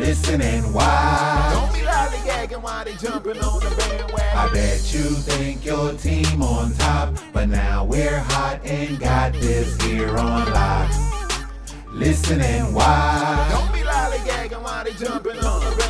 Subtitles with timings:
[0.00, 1.52] Listen and watch.
[1.52, 4.38] Don't be lollygagging while they jumping on the bandwagon.
[4.38, 9.78] I bet you think your team on top, but now we're hot and got this
[9.82, 10.90] here on lock.
[11.92, 13.50] Listen and watch.
[13.50, 15.89] Don't be lollygagging while they jumping on the bandwagon.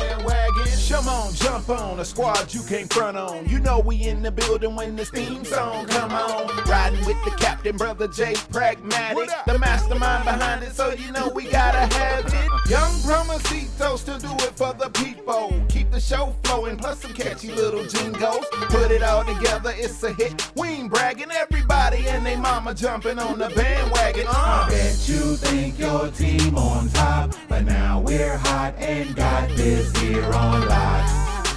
[0.91, 3.47] Come on, jump on a squad you can't front on.
[3.47, 6.47] You know we in the building when this theme song come on.
[6.65, 11.45] Riding with the captain, brother Jay Pragmatic, the mastermind behind it, so you know we
[11.45, 12.69] gotta have it.
[12.69, 15.53] Young Promosito still do it for the people.
[15.69, 18.45] Keep the show flowing, plus some catchy little jingles.
[18.51, 20.51] Put it all together, it's a hit.
[20.55, 24.27] We ain't bragging, everybody and they mama jumping on the bandwagon.
[24.27, 24.69] I Uh.
[24.69, 30.23] bet you think your team on top, but now we're hot and got this here
[30.33, 31.47] on lock.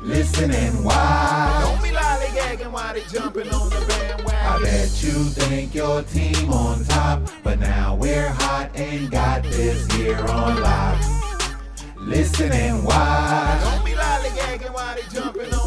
[0.00, 1.60] Listen and watch.
[1.64, 4.46] Don't be lollygagging while they jumping on the bandwagon.
[4.46, 9.86] I bet you think your team on top, but now we're hot and got this
[9.92, 10.98] here on lock.
[11.98, 13.60] Listen and watch.
[13.62, 15.65] Don't be lollygagging while they jumping on.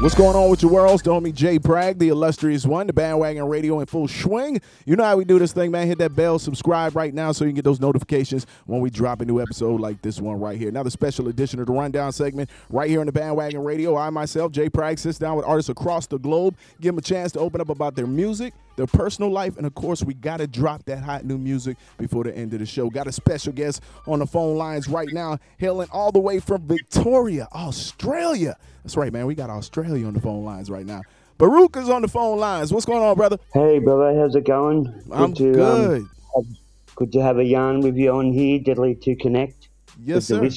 [0.00, 1.02] What's going on with your worlds?
[1.02, 4.60] The homie Jay Bragg, the illustrious one, the bandwagon radio in full swing.
[4.84, 5.86] You know how we do this thing, man.
[5.86, 9.20] Hit that bell, subscribe right now so you can get those notifications when we drop
[9.20, 10.68] a new episode like this one right here.
[10.68, 13.96] Another special edition of the Rundown segment right here on the bandwagon radio.
[13.96, 17.30] I myself, Jay Bragg, sits down with artists across the globe, give them a chance
[17.32, 20.46] to open up about their music, their personal life, and of course, we got to
[20.46, 22.90] drop that hot new music before the end of the show.
[22.90, 26.66] Got a special guest on the phone lines right now, hailing all the way from
[26.66, 28.56] Victoria, Australia.
[28.82, 29.26] That's right, man.
[29.26, 31.02] We got Australia on the phone lines right now.
[31.38, 32.72] Boorook is on the phone lines.
[32.72, 33.38] What's going on, brother?
[33.52, 34.84] Hey, brother, how's it going?
[34.84, 36.08] Good I'm to, um, good.
[36.36, 36.58] have-
[36.94, 38.60] good to have a yarn with you on here.
[38.60, 39.68] Deadly to connect
[40.00, 40.48] yes, sir.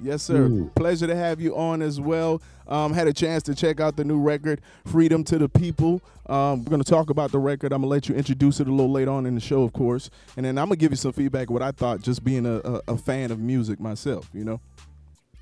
[0.00, 0.48] Yes, sir.
[0.48, 0.74] Mm.
[0.74, 2.42] Pleasure to have you on as well.
[2.66, 6.00] Um, had a chance to check out the new record, Freedom to the People.
[6.26, 7.72] Um, we're going to talk about the record.
[7.72, 9.72] I'm going to let you introduce it a little later on in the show, of
[9.72, 10.10] course.
[10.36, 12.56] And then I'm going to give you some feedback what I thought just being a,
[12.56, 14.60] a, a fan of music myself, you know?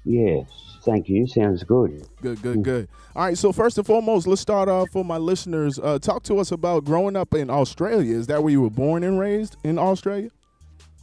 [0.04, 0.46] Yes,
[0.84, 1.28] thank you.
[1.28, 2.04] Sounds good.
[2.20, 2.88] Good, good, good.
[3.14, 5.78] All right, so first and foremost, let's start off for my listeners.
[5.78, 8.16] Uh, talk to us about growing up in Australia.
[8.16, 10.30] Is that where you were born and raised in Australia?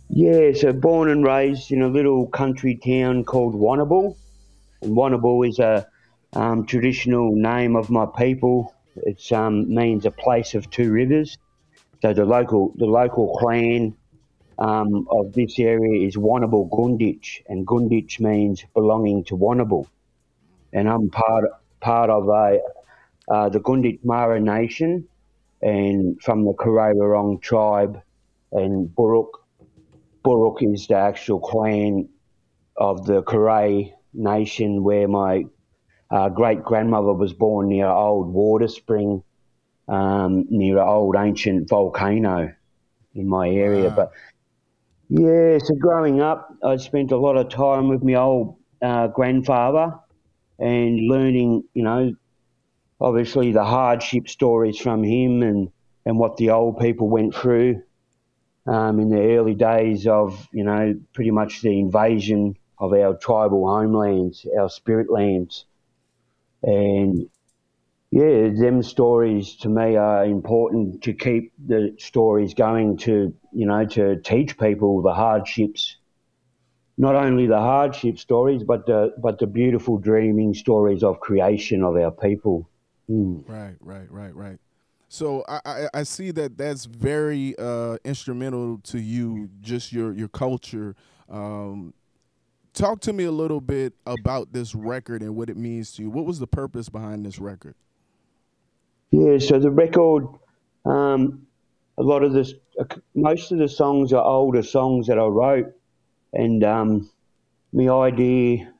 [0.09, 4.17] Yeah, so born and raised in a little country town called Warrnambool.
[4.81, 5.87] And Warrnambool is a
[6.33, 8.73] um, traditional name of my people.
[8.95, 11.37] It um, means a place of two rivers.
[12.01, 13.95] So the local the local clan
[14.57, 19.87] um, of this area is Warrnambool Gunditj, and Gunditj means belonging to Warrnambool.
[20.73, 21.45] And I'm part
[21.79, 22.59] part of a
[23.29, 25.07] uh, the Gunditj Mara Nation,
[25.61, 28.01] and from the Karawarong tribe,
[28.51, 29.45] and Boorook
[30.23, 32.09] Boorook is the actual clan
[32.75, 35.45] of the Karay Nation where my
[36.11, 39.23] uh, great grandmother was born near an old water spring
[39.89, 42.53] um, near an old ancient volcano
[43.15, 43.89] in my area.
[43.89, 43.95] Wow.
[43.95, 44.11] But
[45.09, 49.95] yeah, so growing up, I spent a lot of time with my old uh, grandfather
[50.59, 52.13] and learning, you know,
[53.01, 55.71] obviously the hardship stories from him and,
[56.05, 57.81] and what the old people went through
[58.67, 63.67] um, in the early days of, you know, pretty much the invasion of our tribal
[63.67, 65.65] homelands, our spirit lands.
[66.63, 67.29] And
[68.11, 73.85] yeah, them stories to me are important to keep the stories going to, you know,
[73.85, 75.97] to teach people the hardships,
[76.97, 81.95] not only the hardship stories, but the, but the beautiful dreaming stories of creation of
[81.95, 82.69] our people.
[83.09, 83.47] Mm.
[83.47, 84.57] Right, right, right, right.
[85.07, 90.27] So I, I, I see that that's very uh, instrumental to you, just your your
[90.27, 90.95] culture.
[91.27, 91.93] Um,
[92.73, 96.09] talk to me a little bit about this record and what it means to you.
[96.09, 97.75] What was the purpose behind this record?
[99.11, 100.27] Yeah, so the record,
[100.85, 101.47] um,
[101.97, 102.53] a lot of this,
[103.15, 105.73] most of the songs are older songs that I wrote,
[106.31, 107.09] and um,
[107.73, 108.71] my idea,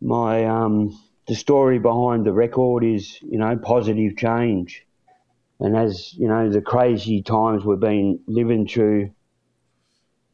[0.00, 0.96] my um,
[1.26, 4.86] the story behind the record is, you know, positive change,
[5.60, 9.10] and as you know, the crazy times we've been living through,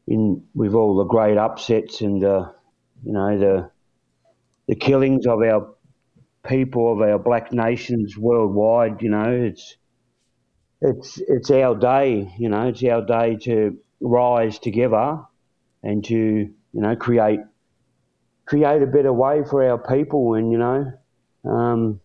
[0.07, 2.51] in with all the great upsets and uh,
[3.03, 3.71] you know the
[4.67, 5.73] the killings of our
[6.47, 9.01] people of our black nations worldwide.
[9.01, 9.77] You know, it's
[10.81, 12.33] it's it's our day.
[12.37, 15.19] You know, it's our day to rise together
[15.83, 17.39] and to you know, create
[18.45, 20.91] create a better way for our people, and you know,
[21.45, 22.01] um,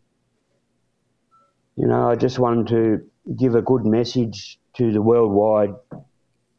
[1.74, 5.74] you know, I just wanted to give a good message to the worldwide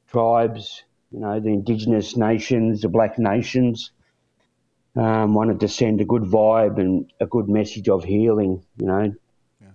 [0.07, 3.91] tribes, you know, the indigenous nations, the black nations.
[4.93, 9.15] Um, wanted to send a good vibe and a good message of healing, you know,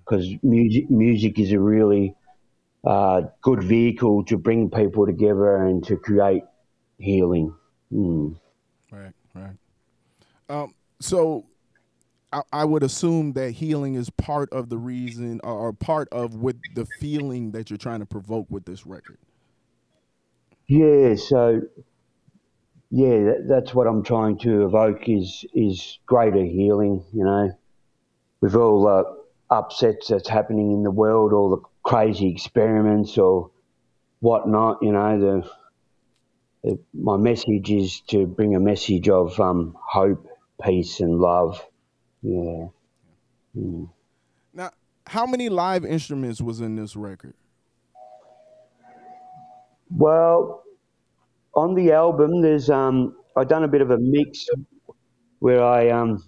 [0.05, 0.39] because yeah.
[0.43, 2.15] music music is a really
[2.85, 6.45] uh, good vehicle to bring people together and to create
[6.99, 7.55] healing.
[7.93, 8.39] Mm.
[8.93, 9.57] Right, right.
[10.49, 11.47] Um, so
[12.33, 16.57] I, I, would assume that healing is part of the reason or part of what
[16.75, 19.19] the feeling that you're trying to provoke with this record.
[20.69, 21.63] Yeah, so
[22.91, 27.05] yeah, that, that's what I'm trying to evoke is is greater healing.
[27.13, 27.59] You know,
[28.41, 33.51] with all the upsets that's happening in the world, all the crazy experiments or
[34.21, 34.79] whatnot.
[34.83, 35.51] You know, the,
[36.63, 40.27] the my message is to bring a message of um, hope,
[40.63, 41.65] peace, and love.
[42.23, 42.69] Yeah.
[43.57, 43.89] Mm.
[44.53, 44.71] Now,
[45.07, 47.35] how many live instruments was in this record?
[49.91, 50.65] Well,
[51.55, 54.47] on the album, there's um, I've done a bit of a mix
[55.39, 56.25] where I um.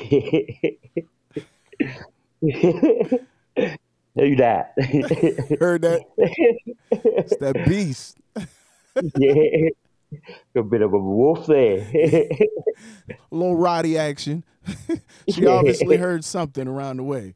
[4.16, 4.74] That?
[5.60, 6.02] Heard that?
[6.90, 8.16] It's that beast.
[9.18, 9.68] yeah.
[10.54, 11.80] A bit of a wolf there.
[11.80, 12.38] a
[13.32, 14.44] little Roddy action.
[15.28, 17.34] she obviously heard something around the way.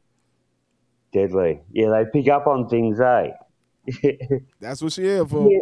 [1.12, 1.61] Deadly.
[1.73, 3.31] Yeah, they pick up on things, eh?
[4.61, 5.50] That's what she here for.
[5.50, 5.58] Yeah.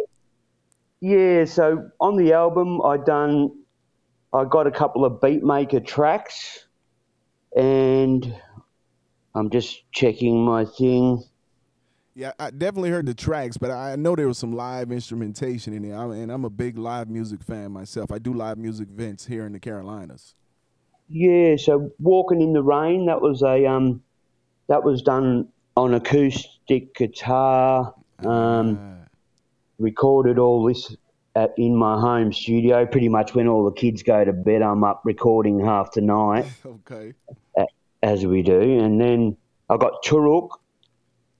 [0.99, 3.51] yeah, so on the album I done
[4.33, 6.67] I got a couple of beatmaker tracks
[7.55, 8.35] and
[9.33, 11.23] I'm just checking my thing.
[12.15, 15.87] Yeah, I definitely heard the tracks, but I know there was some live instrumentation in
[15.87, 18.11] there, and I'm a big live music fan myself.
[18.11, 20.33] I do live music events here in the Carolinas.
[21.09, 24.01] Yeah, so walking in the rain that was a um,
[24.67, 27.93] that was done on acoustic guitar.
[28.25, 28.93] Um.
[29.79, 30.95] Recorded all this
[31.35, 32.87] at, in my home studio.
[32.87, 36.47] Pretty much when all the kids go to bed, I'm up recording half the night.
[36.65, 37.13] okay
[38.03, 38.79] as we do.
[38.79, 39.37] And then
[39.69, 40.49] I got Turuk.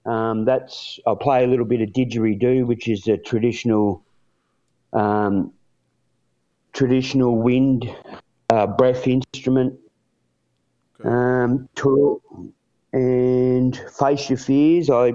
[0.04, 4.02] Um, that's I play a little bit of didgeridoo, which is a traditional
[4.92, 5.52] um,
[6.72, 7.94] traditional wind
[8.50, 9.78] uh, breath instrument.
[11.00, 11.08] Okay.
[11.08, 12.20] Um, Turuk
[12.92, 14.88] and Face Your Fears.
[14.88, 15.14] I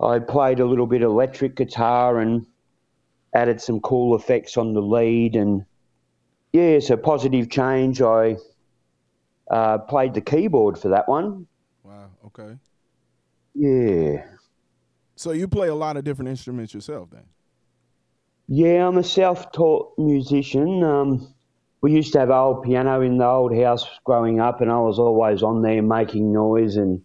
[0.00, 2.46] I played a little bit of electric guitar and
[3.34, 5.64] added some cool effects on the lead and
[6.52, 8.00] yeah, so positive change.
[8.00, 8.36] I
[9.50, 11.46] uh, played the keyboard for that one.
[11.82, 12.10] Wow.
[12.26, 12.56] Okay.
[13.54, 14.24] Yeah.
[15.16, 17.24] So you play a lot of different instruments yourself, then?
[18.48, 20.84] Yeah, I'm a self-taught musician.
[20.84, 21.34] Um,
[21.80, 24.98] we used to have old piano in the old house growing up, and I was
[24.98, 27.02] always on there making noise and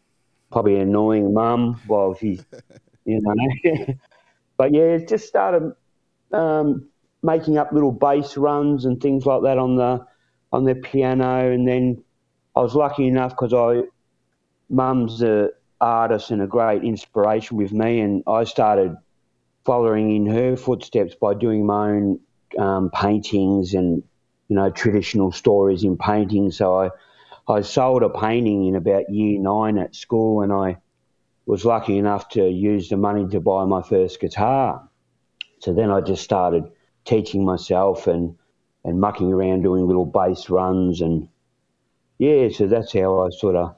[0.51, 2.39] probably annoying mum while she,
[3.05, 3.93] you know.
[4.57, 5.73] but yeah, just started
[6.31, 6.87] um,
[7.23, 10.05] making up little bass runs and things like that on the
[10.53, 12.03] on the piano, and then
[12.55, 13.83] I was lucky enough because I,
[14.69, 15.49] mum's an
[15.79, 18.95] artist and a great inspiration with me, and I started
[19.63, 22.19] following in her footsteps by doing my own
[22.57, 24.03] um, paintings and
[24.47, 26.51] you know traditional stories in painting.
[26.51, 26.89] So I,
[27.47, 30.77] I sold a painting in about year nine at school, and I
[31.45, 34.87] was lucky enough to use the money to buy my first guitar.
[35.59, 36.71] So then I just started
[37.05, 38.37] teaching myself and
[38.83, 41.27] and mucking around doing little bass runs and
[42.21, 43.75] yeah, so that's how I sort of.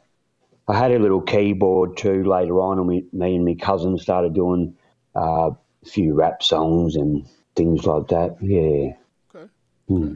[0.67, 4.33] I had a little keyboard too later on, and we, me and my cousin started
[4.33, 4.75] doing
[5.15, 8.35] uh, a few rap songs and things like that.
[8.41, 8.95] Yeah.
[9.33, 9.49] Okay.
[9.89, 10.15] Mm.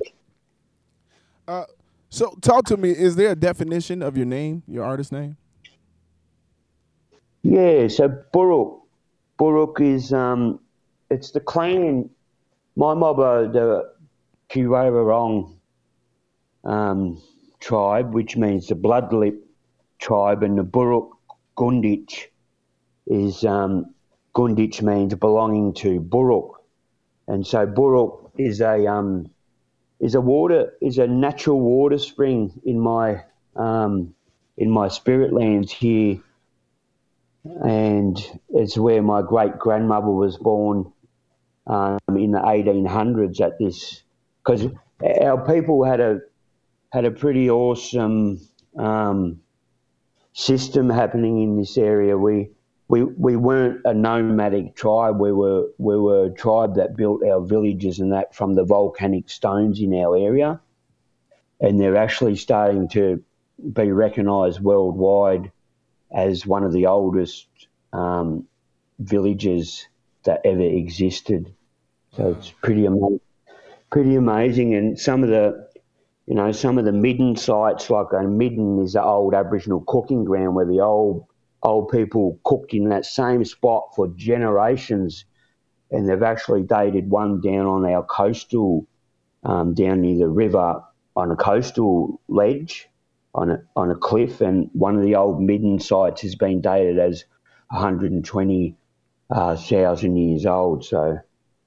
[1.48, 1.64] Uh,
[2.10, 2.92] so, talk to me.
[2.92, 5.38] Is there a definition of your name, your artist name?
[7.44, 7.88] Yeah.
[7.88, 8.82] So Boorook,
[9.38, 10.60] Boorook is um,
[11.10, 12.10] it's the clan.
[12.76, 13.94] My mob are the
[14.50, 15.56] Kiwararong
[16.64, 17.22] um,
[17.60, 19.38] tribe, which means the Bloodlip
[20.00, 21.10] tribe, and the Boorook
[21.58, 22.28] Gunditj
[23.08, 23.94] is um,
[24.36, 26.56] Gunditj means belonging to Boorook,
[27.28, 29.30] and so Boorook is a um,
[30.00, 33.24] is a water is a natural water spring in my
[33.56, 34.14] um,
[34.58, 36.20] in my spirit lands here,
[37.44, 40.92] and it's where my great grandmother was born
[41.66, 43.42] um, in the 1800s.
[43.42, 44.04] At this,
[44.44, 44.68] because
[45.22, 46.20] our people had a
[46.92, 48.40] had a pretty awesome
[48.78, 49.42] um,
[50.34, 52.18] system happening in this area.
[52.18, 52.52] We
[52.88, 55.20] we we weren't a nomadic tribe.
[55.20, 59.30] We were we were a tribe that built our villages and that from the volcanic
[59.30, 60.62] stones in our area,
[61.60, 63.24] and they're actually starting to
[63.74, 65.52] be recognised worldwide
[66.12, 67.48] as one of the oldest
[67.92, 68.48] um,
[69.00, 69.88] villages
[70.24, 71.54] that ever existed.
[72.16, 73.20] So it's pretty amazing,
[73.92, 74.76] pretty amazing.
[74.76, 75.70] And some of the,
[76.26, 80.24] you know, some of the midden sites, like a midden is the old Aboriginal cooking
[80.24, 81.26] ground where the old
[81.64, 85.26] old people cooked in that same spot for generations,
[85.92, 88.88] and they've actually dated one down on our coastal,
[89.44, 90.82] um, down near the river
[91.16, 92.88] on a coastal ledge,
[93.34, 97.00] on a on a cliff, and one of the old midden sites has been dated
[97.00, 97.26] as
[97.70, 98.76] 120,000
[99.32, 100.86] uh, years old.
[100.86, 101.20] So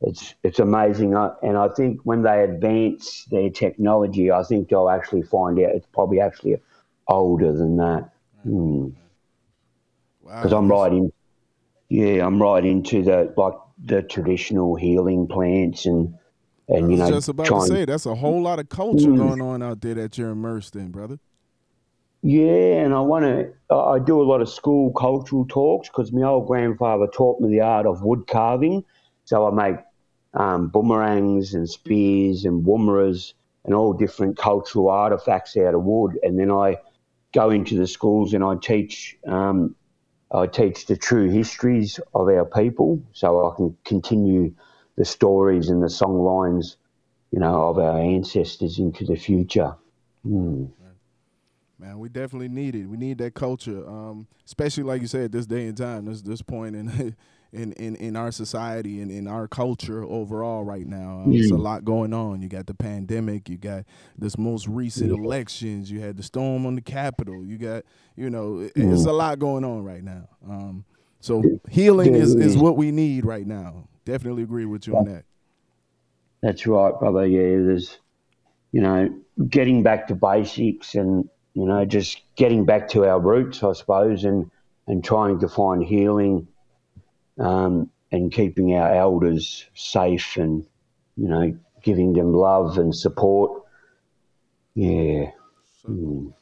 [0.03, 5.23] it's it's amazing, and I think when they advance their technology, I think they'll actually
[5.23, 6.57] find out it's probably actually
[7.09, 8.11] older than that.
[8.47, 8.95] Mm
[10.31, 10.59] because wow.
[10.59, 11.13] I'm right in,
[11.89, 16.15] yeah, I'm right into the like the traditional healing plants and
[16.69, 17.11] and you know.
[17.11, 19.95] Just about to say that's a whole lot of culture mm, going on out there
[19.95, 21.19] that you're immersed in, brother.
[22.23, 23.75] Yeah, and I want to.
[23.75, 27.63] I do a lot of school cultural talks because my old grandfather taught me the
[27.63, 28.85] art of wood carving.
[29.25, 29.81] So I make
[30.35, 33.33] um, boomerangs and spears and woomeras
[33.65, 36.79] and all different cultural artifacts out of wood, and then I
[37.33, 39.75] go into the schools and I teach um,
[40.33, 44.55] I teach the true histories of our people so I can continue
[44.97, 46.77] the stories and the song lines,
[47.31, 49.75] you know, of our ancestors into the future.
[50.27, 50.71] Mm.
[51.81, 52.87] Man, we definitely need it.
[52.87, 56.43] We need that culture, um, especially like you said, this day and time, this this
[56.43, 56.89] point in
[57.53, 61.23] in, in, in our society and in our culture overall right now.
[61.25, 62.43] Um, There's a lot going on.
[62.43, 63.49] You got the pandemic.
[63.49, 63.85] You got
[64.17, 65.91] this most recent elections.
[65.91, 67.45] You had the storm on the Capitol.
[67.45, 67.85] You got
[68.17, 70.29] you know it's a lot going on right now.
[70.49, 70.85] Um,
[71.21, 73.89] so healing is, is what we need right now.
[74.05, 75.25] Definitely agree with you on that.
[76.43, 77.27] That's right, brother.
[77.27, 77.99] Yeah, there's
[78.73, 79.15] you know
[79.49, 84.25] getting back to basics and you know, just getting back to our roots, I suppose,
[84.25, 84.51] and,
[84.87, 86.47] and trying to find healing
[87.41, 90.67] um, and keeping our elders safe and,
[91.17, 93.63] you know, giving them love and support.
[94.75, 95.31] Yeah.
[95.89, 96.33] Mm.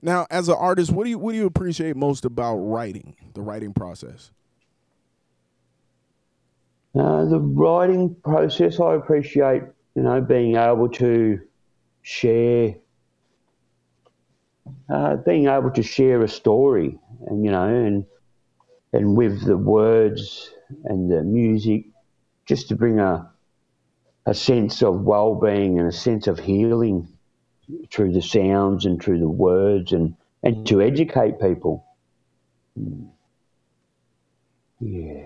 [0.00, 3.42] Now, as an artist, what do you what do you appreciate most about writing, the
[3.42, 4.30] writing process?
[6.94, 9.62] Uh, the writing process, I appreciate,
[9.94, 11.40] you know, being able to
[12.02, 12.76] share
[14.88, 18.04] uh, being able to share a story, and you know, and
[18.92, 20.50] and with the words
[20.84, 21.86] and the music,
[22.46, 23.30] just to bring a
[24.26, 27.08] a sense of well-being and a sense of healing
[27.90, 31.84] through the sounds and through the words, and and to educate people.
[34.80, 35.24] Yeah.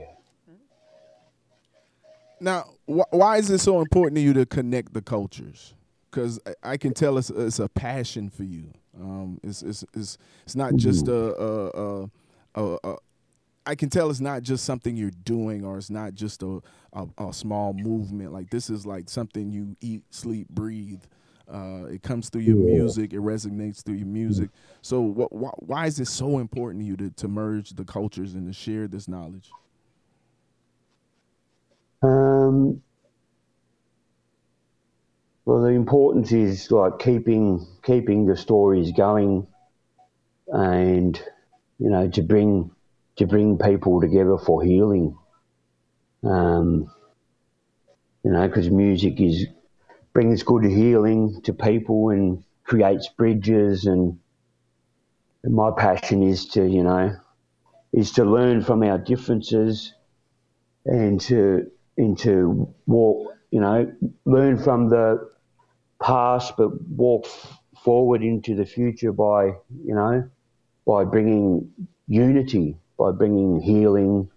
[2.40, 5.75] Now, wh- why is it so important to you to connect the cultures?
[6.11, 8.73] Because I, I can tell it's, it's a passion for you.
[8.99, 12.11] Um, it's, it's, it's, it's not just a, a,
[12.54, 12.97] a, a,
[13.64, 16.61] I can tell it's not just something you're doing or it's not just a,
[16.92, 18.33] a, a small movement.
[18.33, 21.02] Like this is like something you eat, sleep, breathe.
[21.52, 23.12] Uh, it comes through your music.
[23.12, 24.50] It resonates through your music.
[24.81, 28.35] So, what, why, why is it so important to you to, to merge the cultures
[28.35, 29.50] and to share this knowledge?
[32.02, 32.83] Um,
[35.45, 39.47] well, the importance is like keeping keeping the stories going,
[40.49, 41.21] and
[41.78, 42.71] you know to bring
[43.23, 45.17] to bring people together for healing.
[46.25, 46.91] Um,
[48.25, 49.47] you know, because music is
[50.12, 54.19] brings good healing to people and creates bridges, and,
[55.45, 57.17] my passion is to you know
[57.93, 59.93] is to learn from our differences
[60.85, 63.93] and to and to walk you know
[64.25, 65.33] learn from the
[66.02, 67.26] past, but walk
[67.85, 69.45] forward into the future by,
[69.85, 70.29] you know,
[70.87, 71.71] by bringing
[72.09, 74.31] unity, by bringing healing,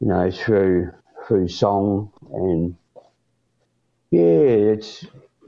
[0.00, 0.92] you know, through
[1.26, 2.76] through song and
[4.10, 5.06] yeah, it's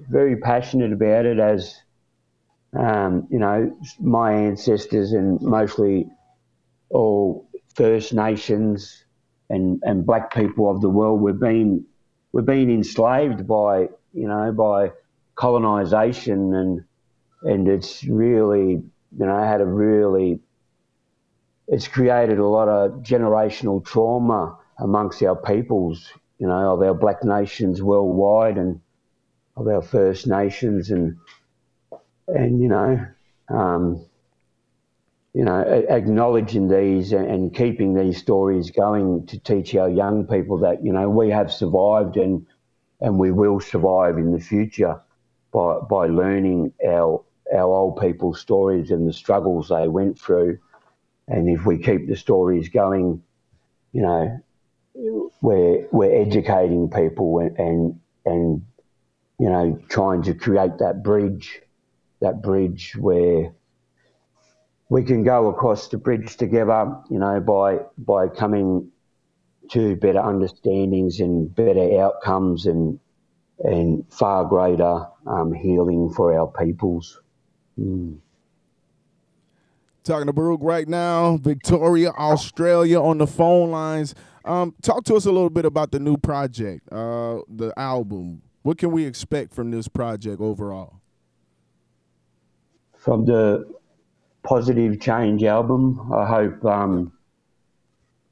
[0.09, 1.81] very passionate about it as
[2.77, 6.09] um, you know, my ancestors and mostly
[6.91, 9.05] all First Nations
[9.51, 11.85] and, and black people of the world, we've been
[12.33, 14.91] we've been enslaved by you know by
[15.37, 16.85] colonization and
[17.43, 20.41] and it's really you know had a really
[21.69, 27.25] it's created a lot of generational trauma amongst our peoples you know of our black
[27.25, 28.81] nations worldwide and
[29.57, 31.17] of our First Nations and
[32.29, 33.07] and you know
[33.49, 34.05] um,
[35.35, 40.85] you know, acknowledging these and keeping these stories going to teach our young people that
[40.85, 42.47] you know we have survived and
[43.01, 45.01] and we will survive in the future
[45.53, 50.57] by by learning our our old people's stories and the struggles they went through.
[51.29, 53.23] And if we keep the stories going,
[53.93, 54.41] you know,
[55.41, 58.65] we're we're educating people and and,
[59.39, 61.61] you know trying to create that bridge,
[62.21, 63.53] that bridge where
[64.89, 68.91] we can go across the bridge together, you know, by by coming
[69.71, 73.01] to better understandings and better outcomes and
[73.61, 77.21] and far greater um, healing for our peoples.
[77.79, 78.19] Mm.
[80.05, 84.15] Talking to Boorook right now, Victoria, Australia, on the phone lines.
[84.45, 88.43] Um, talk to us a little bit about the new project, uh, the album.
[88.65, 91.01] What can we expect from this project overall?
[92.99, 93.67] From the
[94.43, 97.11] Positive Change album, I hope, um,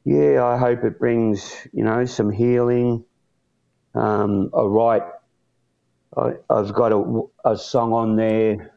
[0.05, 3.03] yeah, I hope it brings, you know, some healing,
[3.95, 5.05] um, a right.
[6.19, 8.73] I, have got a, a song on there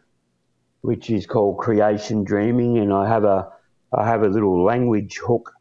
[0.86, 3.50] which is called Creation Dreaming, and I have a
[3.94, 5.52] I have a little language hook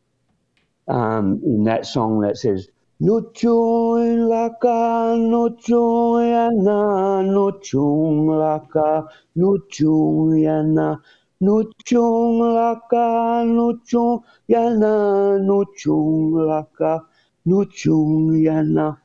[0.88, 2.68] um, in that song that says
[3.00, 11.00] No chung laka, no chung yana, no chung laka, no chung yana,
[11.40, 17.04] no chung laka, no chung yana, no chung laka,
[17.44, 18.98] no chung yana.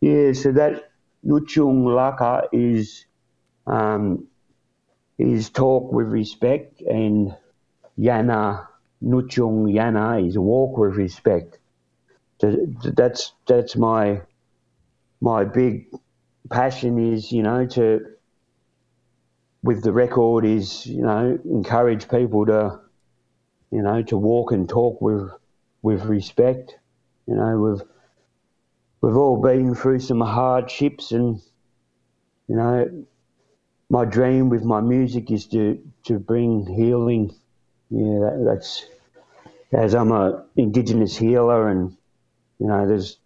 [0.00, 0.88] Yeah, so that
[1.26, 3.06] Nuchung Laka is
[3.66, 4.28] um,
[5.18, 7.36] is talk with respect, and
[7.98, 8.66] Yana
[9.02, 11.58] Nuchung Yana is walk with respect.
[12.40, 14.22] That's that's my
[15.20, 15.86] my big
[16.50, 18.00] passion is you know to
[19.62, 22.80] with the record is you know encourage people to
[23.70, 25.30] you know to walk and talk with
[25.82, 26.76] with respect.
[27.26, 27.82] You know we've
[29.00, 31.40] we've all been through some hardships and
[32.46, 33.04] you know
[33.90, 37.34] my dream with my music is to to bring healing.
[37.90, 38.86] Yeah, that, that's
[39.72, 41.96] as I'm a indigenous healer, and
[42.58, 43.18] you know, there's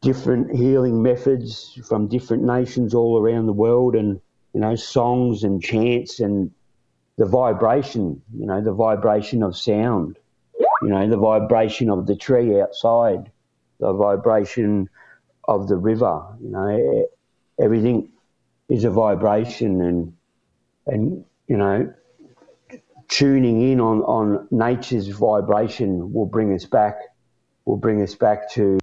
[0.00, 4.20] different healing methods from different nations all around the world, and
[4.52, 6.52] you know, songs and chants and
[7.16, 8.22] the vibration.
[8.36, 10.18] You know, the vibration of sound.
[10.82, 13.30] You know, the vibration of the tree outside,
[13.80, 14.88] the vibration
[15.48, 16.22] of the river.
[16.40, 17.06] You know,
[17.58, 18.10] everything
[18.68, 20.12] is a vibration and
[20.86, 21.92] and you know
[23.08, 26.96] tuning in on, on nature's vibration will bring us back
[27.64, 28.78] will bring us back to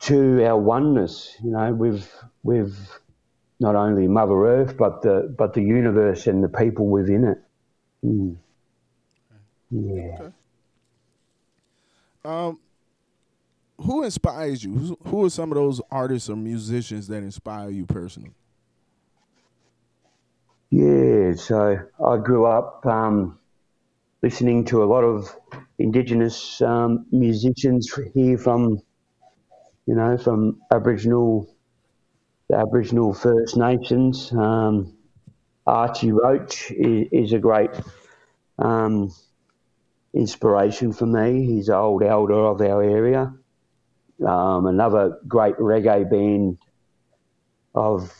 [0.00, 2.12] to our oneness you know with
[2.42, 2.76] with
[3.60, 7.38] not only mother earth but the but the universe and the people within it
[8.04, 8.36] mm.
[9.70, 10.32] yeah okay.
[12.24, 12.58] um
[13.78, 14.98] who inspires you?
[15.06, 18.32] Who are some of those artists or musicians that inspire you personally?
[20.70, 23.38] Yeah, so I grew up um,
[24.22, 25.34] listening to a lot of
[25.78, 28.80] Indigenous um, musicians here from,
[29.86, 31.54] you know, from Aboriginal,
[32.48, 34.32] the Aboriginal First Nations.
[34.32, 34.96] Um,
[35.66, 37.70] Archie Roach is, is a great
[38.58, 39.12] um,
[40.14, 41.46] inspiration for me.
[41.46, 43.34] He's an old elder of our area.
[44.24, 46.58] Um, another great reggae band
[47.74, 48.12] of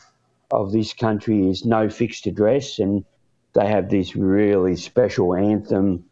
[0.51, 3.03] of this country is No Fixed Address, and
[3.53, 6.05] they have this really special anthem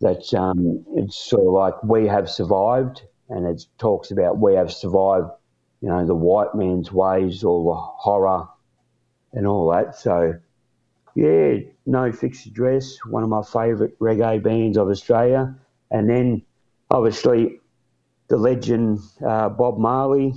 [0.00, 4.72] that's um, it's sort of like We Have Survived, and it talks about we have
[4.72, 5.30] survived,
[5.80, 8.48] you know, the white man's ways, or the horror
[9.32, 9.94] and all that.
[9.94, 10.34] So,
[11.14, 15.54] yeah, No Fixed Address, one of my favourite reggae bands of Australia.
[15.90, 16.42] And then,
[16.90, 17.59] obviously,
[18.30, 20.32] the legend uh, Bob Marley.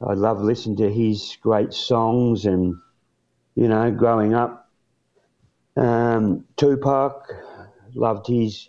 [0.00, 2.74] I love listening to his great songs and,
[3.54, 4.68] you know, growing up.
[5.76, 7.32] Um, Tupac,
[7.94, 8.68] loved his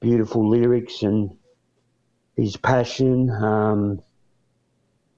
[0.00, 1.36] beautiful lyrics and
[2.34, 3.30] his passion.
[3.30, 4.00] Um,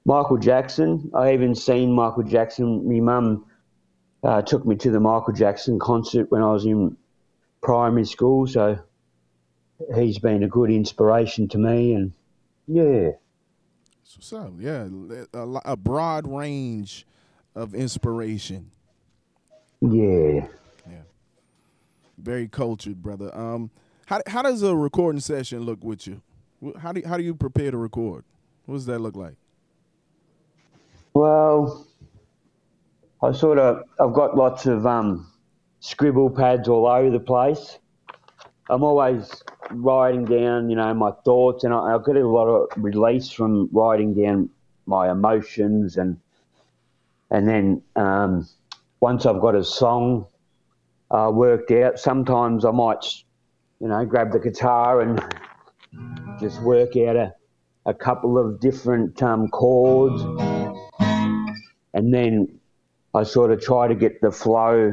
[0.04, 2.88] Michael Jackson, I even seen Michael Jackson.
[2.88, 3.46] My mum
[4.24, 6.96] uh, took me to the Michael Jackson concert when I was in
[7.62, 8.80] primary school, so
[9.94, 12.12] he's been a good inspiration to me and
[12.68, 13.10] yeah.
[14.14, 14.52] What's up?
[14.58, 14.88] Yeah,
[15.34, 17.06] a, a broad range
[17.54, 18.70] of inspiration.
[19.80, 20.46] Yeah.
[20.88, 21.02] Yeah.
[22.16, 23.36] Very cultured, brother.
[23.36, 23.70] Um,
[24.06, 26.22] how how does a recording session look with you?
[26.80, 28.24] How do you, how do you prepare to record?
[28.66, 29.36] What does that look like?
[31.14, 31.86] Well,
[33.22, 35.30] I sort of I've got lots of um,
[35.80, 37.78] scribble pads all over the place.
[38.70, 42.68] I'm always writing down, you know, my thoughts, and I, I get a lot of
[42.76, 44.50] release from writing down
[44.84, 46.18] my emotions, and
[47.30, 48.46] and then um,
[49.00, 50.26] once I've got a song
[51.10, 53.04] uh, worked out, sometimes I might,
[53.80, 55.18] you know, grab the guitar and
[56.38, 57.34] just work out a,
[57.86, 60.22] a couple of different um, chords,
[61.94, 62.60] and then
[63.14, 64.92] I sort of try to get the flow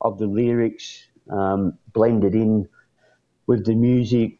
[0.00, 2.68] of the lyrics um, blended in
[3.46, 4.38] with the music.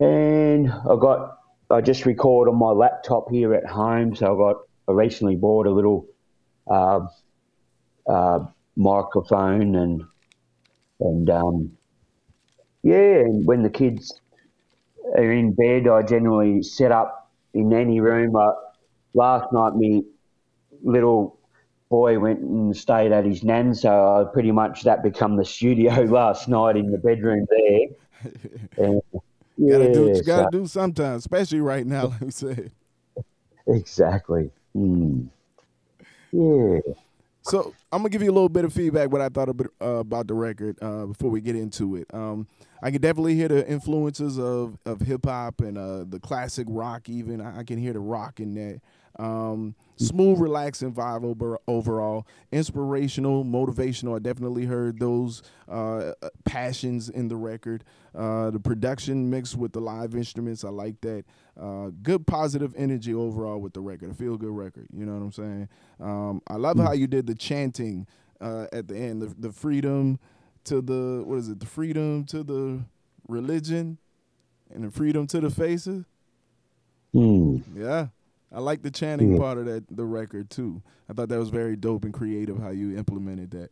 [0.00, 1.38] And I got,
[1.70, 4.14] I just record on my laptop here at home.
[4.14, 6.06] So I got, I recently bought a little
[6.70, 7.00] uh,
[8.08, 10.02] uh, microphone and,
[11.00, 11.78] and um,
[12.82, 14.20] yeah, and when the kids
[15.16, 18.32] are in bed, I generally set up in any room.
[18.32, 18.56] But
[19.14, 20.04] last night, me
[20.82, 21.37] little
[21.88, 25.92] boy went and stayed at his nan, so I pretty much that become the studio
[26.04, 28.84] last night in the bedroom there.
[28.84, 29.02] And,
[29.56, 32.72] yeah, gotta do what you gotta so, do sometimes, especially right now, like we said.
[33.70, 34.50] Exactly.
[34.74, 35.28] Mm.
[36.32, 36.78] Yeah.
[37.42, 39.96] So I'm gonna give you a little bit of feedback what I thought about, uh,
[39.96, 42.06] about the record uh, before we get into it.
[42.14, 42.46] Um,
[42.82, 47.08] I can definitely hear the influences of, of hip hop and uh, the classic rock.
[47.08, 48.80] Even I, I can hear the rock in there.
[49.18, 52.26] Um, smooth, relaxing vibe over, overall.
[52.52, 54.16] Inspirational, motivational.
[54.16, 56.12] I definitely heard those uh,
[56.44, 57.84] passions in the record.
[58.14, 61.24] Uh, the production mixed with the live instruments, I like that.
[61.60, 64.10] Uh, good positive energy overall with the record.
[64.10, 64.86] A feel good record.
[64.92, 65.68] You know what I'm saying?
[66.00, 68.06] Um, I love how you did the chanting
[68.40, 69.22] uh, at the end.
[69.22, 70.20] The, the freedom
[70.64, 71.60] to the what is it?
[71.60, 72.84] The freedom to the
[73.26, 73.98] religion
[74.72, 76.04] and the freedom to the faces.
[77.14, 77.62] Mm.
[77.74, 78.08] Yeah.
[78.52, 79.38] I like the chanting yeah.
[79.38, 80.82] part of that the record too.
[81.08, 83.70] I thought that was very dope and creative how you implemented that.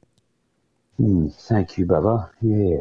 [1.00, 2.30] Mm, thank you, brother.
[2.40, 2.78] Yeah.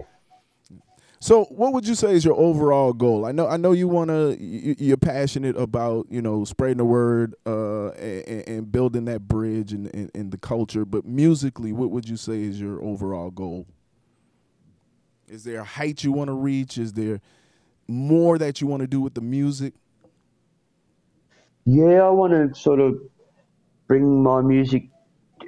[1.20, 3.26] So, what would you say is your overall goal?
[3.26, 4.38] I know, I know you want to.
[4.40, 9.88] You're passionate about you know spreading the word uh, and, and, building that bridge and
[9.88, 10.86] in, in, the culture.
[10.86, 13.66] But musically, what would you say is your overall goal?
[15.28, 16.78] Is there a height you want to reach?
[16.78, 17.22] Is there
[17.88, 19.74] more that you want to do with the music?
[21.66, 23.00] Yeah, I want to sort of
[23.88, 24.84] bring my music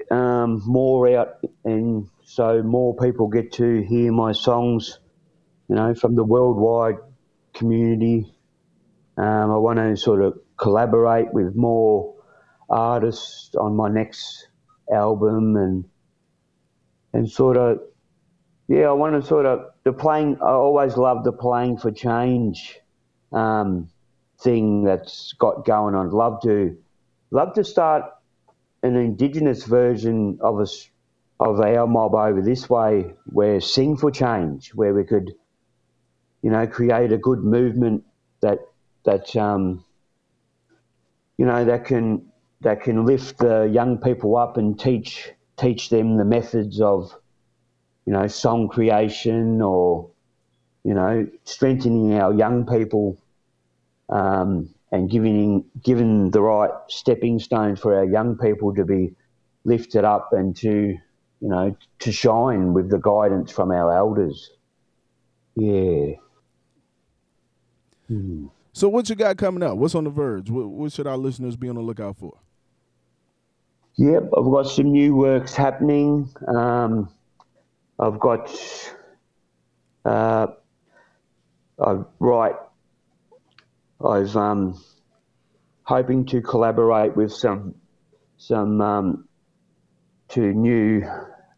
[0.10, 5.00] um, more out, and so more people get to hear my songs.
[5.70, 6.96] You know, from the worldwide
[7.54, 8.34] community.
[9.18, 12.16] Um, I want to sort of collaborate with more
[12.70, 14.48] artists on my next
[14.92, 15.86] album, and
[17.14, 17.80] and sort of
[18.68, 20.38] yeah, I want to sort of the playing.
[20.42, 22.80] I always love the playing for change.
[23.32, 23.90] Um,
[24.40, 26.12] thing that's got going on.
[26.12, 26.78] Love to
[27.32, 28.06] love to start
[28.84, 30.90] an indigenous version of us
[31.40, 35.34] of our mob over this way, where sing for change, where we could,
[36.42, 38.04] you know, create a good movement
[38.42, 38.60] that
[39.04, 39.84] that um,
[41.38, 46.18] you know that can that can lift the young people up and teach teach them
[46.18, 47.16] the methods of
[48.06, 50.10] you know song creation or
[50.84, 53.18] you know strengthening our young people
[54.10, 59.14] um, and giving given the right stepping stones for our young people to be
[59.66, 64.52] lifted up and to you know to shine with the guidance from our elders.
[65.56, 66.14] Yeah.
[68.08, 68.48] Hmm.
[68.74, 69.76] So what you got coming up?
[69.78, 70.52] What's on the verge?
[70.52, 72.38] What, what, should our listeners be on the lookout for?
[73.96, 76.30] Yep, I've got some new works happening.
[76.48, 77.10] Um,
[78.00, 78.56] I've got
[80.06, 80.48] uh,
[81.84, 82.56] I write
[84.00, 84.80] I was um,
[85.84, 87.76] hoping to collaborate with some
[88.38, 89.28] some um,
[90.30, 91.04] to new,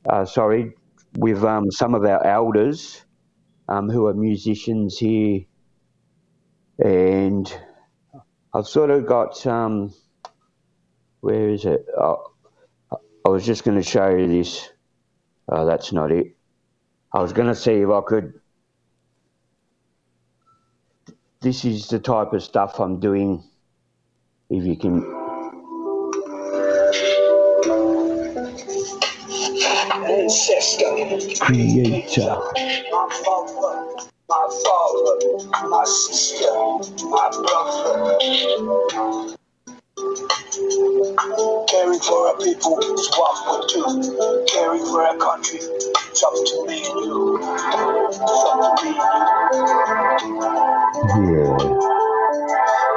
[0.09, 0.73] uh, sorry,
[1.17, 3.03] with um, some of our elders
[3.67, 5.41] um, who are musicians here,
[6.83, 7.53] and
[8.53, 9.93] I've sort of got um,
[11.19, 11.85] where is it?
[11.97, 12.31] Oh,
[13.25, 14.69] I was just going to show you this.
[15.51, 16.37] Oh, that's not it.
[17.13, 18.39] I was going to see if I could
[21.41, 23.43] this is the type of stuff I'm doing.
[24.49, 25.03] If you can.
[30.09, 30.85] Ancestor.
[31.45, 32.35] Creator.
[32.91, 36.51] My father, my father, my sister,
[37.05, 38.17] my brother.
[40.99, 44.45] Caring for our people is what we do.
[44.51, 47.39] Caring for our country, is up to me and you.
[47.41, 49.23] It's up to me and
[51.23, 51.31] you.
[51.31, 51.57] Yeah.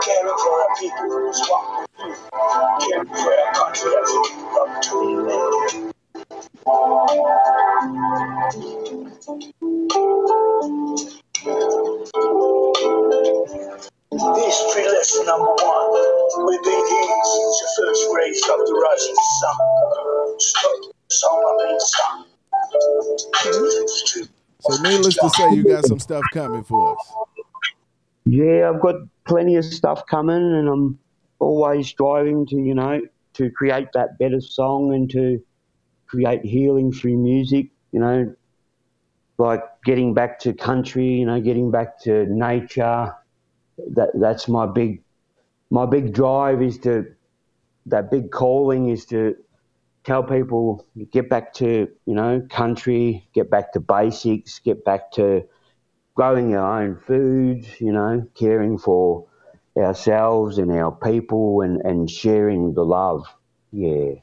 [0.02, 2.90] Caring for our people is what we do.
[2.90, 4.12] Caring for our country, is
[4.60, 5.92] up to me and you.
[14.36, 16.46] History lesson number one.
[16.46, 17.62] We've been here since
[24.60, 27.12] so, needless to say, you got some stuff coming for us.
[28.24, 30.98] Yeah, I've got plenty of stuff coming, and I'm
[31.40, 33.00] always striving to, you know,
[33.34, 35.42] to create that better song and to
[36.06, 37.70] create healing through music.
[37.90, 38.34] You know,
[39.38, 43.14] like getting back to country, you know, getting back to nature.
[43.94, 45.02] That that's my big
[45.70, 47.06] my big drive is to
[47.86, 49.36] that big calling is to
[50.04, 55.44] tell people get back to you know country, get back to basics, get back to
[56.14, 59.26] growing your own food, you know, caring for
[59.76, 63.24] ourselves and our people and, and sharing the love.
[63.72, 64.14] Yeah.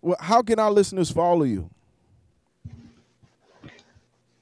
[0.00, 1.68] Well, how can our listeners follow you?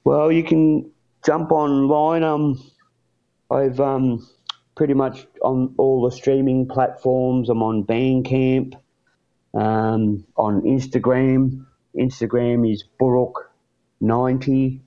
[0.03, 0.91] Well, you can
[1.25, 2.23] jump online.
[2.23, 2.63] Um,
[3.49, 4.27] I've um,
[4.75, 7.49] pretty much on all the streaming platforms.
[7.49, 8.75] I'm on Bandcamp,
[9.53, 11.65] um, on Instagram.
[11.97, 14.79] Instagram is Boorook90.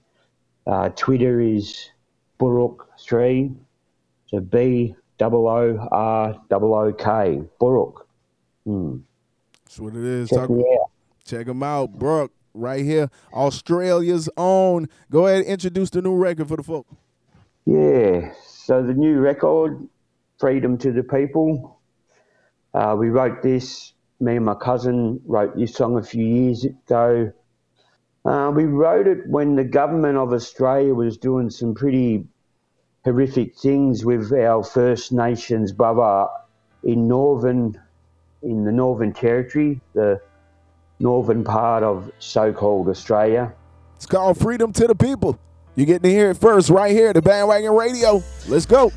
[0.66, 1.90] Uh, Twitter is
[2.38, 3.57] Boorook3.
[4.27, 7.42] So B O O R O O K.
[7.61, 8.07] Boorook.
[8.64, 8.98] Hmm.
[9.64, 10.29] That's what it is.
[10.29, 10.90] Check, Talk,
[11.24, 14.88] check them out, Boorook right here, Australia's own.
[15.11, 16.87] Go ahead and introduce the new record for the folk.
[17.64, 18.33] Yeah,
[18.68, 19.88] so the new record,
[20.38, 21.81] Freedom to the People.
[22.74, 27.33] Uh, we wrote this, me and my cousin wrote this song a few years ago.
[28.26, 32.26] Uh, we wrote it when the government of Australia was doing some pretty
[33.07, 36.28] horrific things with our First Nations brother
[36.83, 37.81] in Northern,
[38.42, 40.20] in the Northern Territory, the
[40.98, 43.50] northern part of so-called Australia.
[43.96, 45.38] It's called Freedom to the People.
[45.78, 48.20] You're getting to hear it first right here at the Bandwagon Radio.
[48.48, 48.90] Let's go.